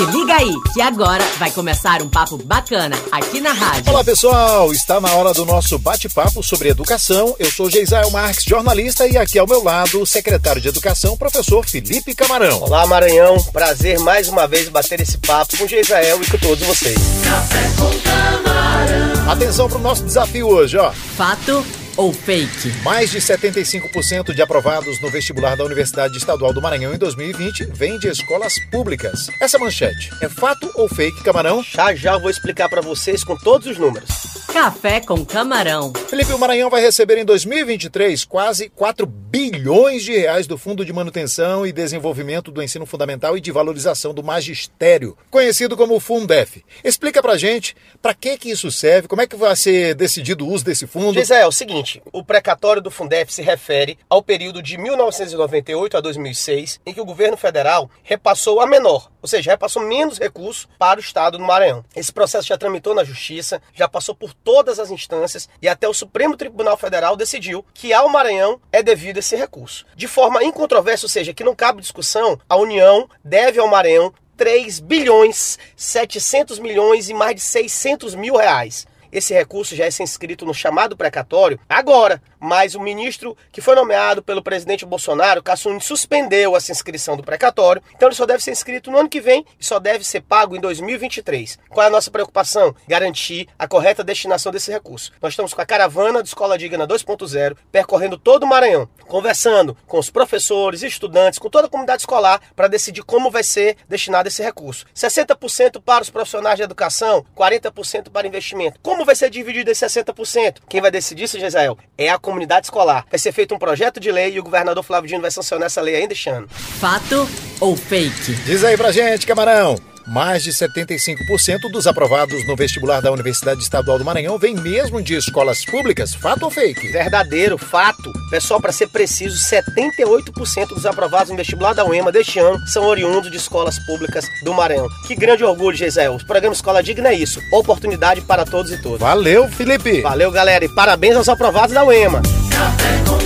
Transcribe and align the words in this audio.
Se 0.00 0.06
liga 0.06 0.34
aí, 0.34 0.54
que 0.72 0.80
agora 0.80 1.22
vai 1.38 1.50
começar 1.50 2.00
um 2.00 2.08
papo 2.08 2.38
bacana 2.38 2.96
aqui 3.12 3.38
na 3.38 3.52
rádio. 3.52 3.92
Olá 3.92 4.02
pessoal, 4.02 4.72
está 4.72 4.98
na 4.98 5.12
hora 5.12 5.34
do 5.34 5.44
nosso 5.44 5.78
bate-papo 5.78 6.42
sobre 6.42 6.70
educação. 6.70 7.36
Eu 7.38 7.50
sou 7.50 7.68
Geisael 7.68 8.10
Marques, 8.10 8.44
jornalista, 8.44 9.06
e 9.06 9.18
aqui 9.18 9.38
ao 9.38 9.46
meu 9.46 9.62
lado 9.62 10.00
o 10.00 10.06
secretário 10.06 10.58
de 10.58 10.68
Educação, 10.68 11.18
professor 11.18 11.66
Felipe 11.66 12.14
Camarão. 12.14 12.62
Olá 12.62 12.86
Maranhão, 12.86 13.36
prazer 13.52 13.98
mais 13.98 14.26
uma 14.26 14.48
vez 14.48 14.70
bater 14.70 15.02
esse 15.02 15.18
papo 15.18 15.58
com 15.58 15.68
Geisael 15.68 16.22
e 16.22 16.30
com 16.30 16.38
todos 16.38 16.66
vocês. 16.66 16.98
Café 17.22 17.70
com 17.76 18.00
camarão. 18.00 19.30
Atenção 19.30 19.68
para 19.68 19.76
o 19.76 19.82
nosso 19.82 20.02
desafio 20.02 20.48
hoje, 20.48 20.78
ó. 20.78 20.92
Fato 21.14 21.62
ou 22.00 22.14
fake? 22.14 22.72
Mais 22.82 23.10
de 23.10 23.18
75% 23.18 24.32
de 24.32 24.40
aprovados 24.40 24.98
no 25.02 25.10
vestibular 25.10 25.54
da 25.54 25.64
Universidade 25.64 26.16
Estadual 26.16 26.50
do 26.50 26.62
Maranhão 26.62 26.94
em 26.94 26.98
2020 26.98 27.66
vem 27.74 27.98
de 27.98 28.08
escolas 28.08 28.54
públicas. 28.70 29.28
Essa 29.38 29.58
manchete 29.58 30.10
é 30.22 30.28
fato 30.28 30.70
ou 30.76 30.88
fake, 30.88 31.22
Camarão? 31.22 31.62
Já 31.62 31.94
já 31.94 32.16
vou 32.16 32.30
explicar 32.30 32.70
para 32.70 32.80
vocês 32.80 33.22
com 33.22 33.36
todos 33.36 33.66
os 33.66 33.76
números. 33.76 34.08
Café 34.50 35.00
com 35.00 35.24
camarão. 35.26 35.92
Felipe, 36.10 36.36
Maranhão 36.36 36.68
vai 36.68 36.80
receber 36.80 37.18
em 37.18 37.24
2023 37.24 38.24
quase 38.24 38.68
4 38.68 39.06
bilhões 39.06 40.02
de 40.02 40.10
reais 40.18 40.44
do 40.44 40.58
Fundo 40.58 40.84
de 40.84 40.92
Manutenção 40.92 41.64
e 41.64 41.70
Desenvolvimento 41.70 42.50
do 42.50 42.60
Ensino 42.60 42.84
Fundamental 42.84 43.38
e 43.38 43.40
de 43.40 43.52
Valorização 43.52 44.12
do 44.12 44.20
Magistério, 44.20 45.16
conhecido 45.30 45.76
como 45.76 46.00
Fundef. 46.00 46.64
Explica 46.82 47.22
pra 47.22 47.38
gente 47.38 47.76
para 48.02 48.12
que 48.12 48.36
que 48.36 48.50
isso 48.50 48.72
serve, 48.72 49.06
como 49.06 49.22
é 49.22 49.26
que 49.28 49.36
vai 49.36 49.54
ser 49.54 49.94
decidido 49.94 50.44
o 50.44 50.48
uso 50.48 50.64
desse 50.64 50.84
fundo. 50.84 51.14
Gisele, 51.16 51.42
é 51.42 51.46
o 51.46 51.52
seguinte, 51.52 52.02
o 52.12 52.24
precatório 52.24 52.82
do 52.82 52.90
Fundef 52.90 53.32
se 53.32 53.40
refere 53.40 53.96
ao 54.08 54.20
período 54.20 54.60
de 54.60 54.76
1998 54.78 55.96
a 55.96 56.00
2006, 56.00 56.80
em 56.84 56.92
que 56.92 57.00
o 57.00 57.04
governo 57.04 57.36
federal 57.36 57.88
repassou 58.02 58.60
a 58.60 58.66
menor, 58.66 59.12
ou 59.22 59.28
seja, 59.28 59.52
repassou 59.52 59.86
menos 59.86 60.18
recursos 60.18 60.66
para 60.76 60.98
o 60.98 61.02
estado 61.02 61.38
do 61.38 61.44
Maranhão. 61.44 61.84
Esse 61.94 62.12
processo 62.12 62.48
já 62.48 62.58
tramitou 62.58 62.96
na 62.96 63.04
justiça, 63.04 63.62
já 63.72 63.86
passou 63.86 64.12
por 64.12 64.34
todas 64.34 64.80
as 64.80 64.90
instâncias 64.90 65.48
e 65.62 65.68
até 65.68 65.88
o 65.88 65.99
Supremo 66.00 66.34
Tribunal 66.34 66.78
Federal 66.78 67.14
decidiu 67.14 67.62
que 67.74 67.92
ao 67.92 68.08
Maranhão 68.08 68.58
é 68.72 68.82
devido 68.82 69.18
esse 69.18 69.36
recurso. 69.36 69.84
De 69.94 70.08
forma 70.08 70.42
incontroversa, 70.42 71.04
ou 71.04 71.10
seja, 71.10 71.34
que 71.34 71.44
não 71.44 71.54
cabe 71.54 71.82
discussão, 71.82 72.40
a 72.48 72.56
União 72.56 73.06
deve 73.22 73.60
ao 73.60 73.68
Maranhão 73.68 74.10
3 74.34 74.80
bilhões 74.80 75.58
700 75.76 76.58
milhões 76.58 77.10
e 77.10 77.14
mais 77.14 77.34
de 77.34 77.42
600 77.42 78.14
mil 78.14 78.34
reais. 78.36 78.86
Esse 79.12 79.34
recurso 79.34 79.74
já 79.74 79.84
é 79.84 79.88
inscrito 80.02 80.46
no 80.46 80.54
chamado 80.54 80.96
precatório 80.96 81.58
agora, 81.68 82.22
mas 82.38 82.74
o 82.74 82.80
ministro 82.80 83.36
que 83.52 83.60
foi 83.60 83.74
nomeado 83.74 84.22
pelo 84.22 84.42
presidente 84.42 84.86
Bolsonaro, 84.86 85.42
Cassuni, 85.42 85.80
suspendeu 85.80 86.56
essa 86.56 86.72
inscrição 86.72 87.16
do 87.16 87.22
precatório, 87.22 87.82
então 87.94 88.08
ele 88.08 88.16
só 88.16 88.24
deve 88.24 88.42
ser 88.42 88.52
inscrito 88.52 88.90
no 88.90 88.98
ano 88.98 89.08
que 89.08 89.20
vem 89.20 89.44
e 89.58 89.64
só 89.64 89.78
deve 89.78 90.04
ser 90.04 90.22
pago 90.22 90.56
em 90.56 90.60
2023. 90.60 91.58
Qual 91.68 91.84
é 91.84 91.88
a 91.88 91.90
nossa 91.90 92.10
preocupação? 92.10 92.74
Garantir 92.88 93.48
a 93.58 93.68
correta 93.68 94.04
destinação 94.04 94.52
desse 94.52 94.70
recurso. 94.70 95.12
Nós 95.20 95.32
estamos 95.32 95.52
com 95.52 95.60
a 95.60 95.66
caravana 95.66 96.22
de 96.22 96.28
Escola 96.28 96.56
Digna 96.56 96.86
2.0 96.86 97.56
percorrendo 97.70 98.16
todo 98.16 98.44
o 98.44 98.46
Maranhão, 98.46 98.88
conversando 99.10 99.76
com 99.86 99.98
os 99.98 100.08
professores, 100.08 100.82
estudantes, 100.82 101.38
com 101.38 101.50
toda 101.50 101.66
a 101.66 101.70
comunidade 101.70 102.02
escolar 102.02 102.40
para 102.54 102.68
decidir 102.68 103.02
como 103.02 103.30
vai 103.30 103.42
ser 103.42 103.76
destinado 103.88 104.28
esse 104.28 104.42
recurso. 104.42 104.86
60% 104.94 105.82
para 105.84 106.02
os 106.02 106.10
profissionais 106.10 106.56
de 106.56 106.62
educação, 106.62 107.26
40% 107.36 108.08
para 108.10 108.26
investimento. 108.26 108.78
Como 108.80 109.04
vai 109.04 109.16
ser 109.16 109.28
dividido 109.28 109.70
esse 109.70 109.84
60%? 109.84 110.58
Quem 110.68 110.80
vai 110.80 110.90
decidir 110.90 111.24
isso, 111.24 111.38
Gisrael, 111.38 111.76
é 111.98 112.08
a 112.08 112.18
comunidade 112.18 112.66
escolar. 112.66 113.04
Vai 113.10 113.18
ser 113.18 113.32
feito 113.32 113.54
um 113.54 113.58
projeto 113.58 113.98
de 113.98 114.12
lei 114.12 114.34
e 114.34 114.38
o 114.38 114.44
governador 114.44 114.84
Flávio 114.84 115.08
Dino 115.08 115.22
vai 115.22 115.30
sancionar 115.30 115.66
essa 115.66 115.80
lei 115.80 115.96
ainda 115.96 116.12
este 116.12 116.30
ano. 116.30 116.48
Fato 116.48 117.28
ou 117.58 117.76
fake? 117.76 118.34
Diz 118.44 118.62
aí 118.62 118.76
pra 118.76 118.92
gente, 118.92 119.26
camarão. 119.26 119.89
Mais 120.10 120.42
de 120.42 120.50
75% 120.50 121.70
dos 121.70 121.86
aprovados 121.86 122.44
no 122.44 122.56
vestibular 122.56 123.00
da 123.00 123.12
Universidade 123.12 123.62
Estadual 123.62 123.96
do 123.96 124.04
Maranhão 124.04 124.36
vem 124.36 124.56
mesmo 124.56 125.00
de 125.00 125.14
escolas 125.14 125.64
públicas. 125.64 126.12
Fato 126.12 126.42
ou 126.42 126.50
fake? 126.50 126.88
Verdadeiro, 126.88 127.56
fato. 127.56 128.12
Pessoal, 128.28 128.60
para 128.60 128.72
ser 128.72 128.88
preciso, 128.88 129.38
78% 129.38 130.66
dos 130.70 130.84
aprovados 130.84 131.30
no 131.30 131.36
vestibular 131.36 131.74
da 131.74 131.84
UEMA 131.84 132.10
deste 132.10 132.40
ano 132.40 132.58
são 132.66 132.86
oriundos 132.86 133.30
de 133.30 133.36
escolas 133.36 133.78
públicas 133.86 134.24
do 134.42 134.52
Maranhão. 134.52 134.88
Que 135.06 135.14
grande 135.14 135.44
orgulho, 135.44 135.76
Gisele. 135.76 136.08
O 136.08 136.26
programa 136.26 136.56
Escola 136.56 136.82
Digna 136.82 137.10
é 137.10 137.14
isso. 137.14 137.40
Oportunidade 137.52 138.20
para 138.22 138.44
todos 138.44 138.72
e 138.72 138.82
todas. 138.82 138.98
Valeu, 138.98 139.46
Felipe. 139.48 140.00
Valeu, 140.00 140.32
galera. 140.32 140.64
E 140.64 140.68
parabéns 140.68 141.14
aos 141.14 141.28
aprovados 141.28 141.72
da 141.72 141.84
UEMA. 141.84 142.20
Café 142.50 143.04
com 143.08 143.19